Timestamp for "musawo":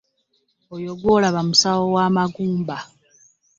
1.47-1.83